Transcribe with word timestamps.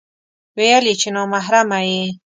ويل 0.57 0.85
يې 0.89 0.95
چې 1.01 1.09
نا 1.15 1.21
محرمه 1.33 1.79
يې 1.89 2.03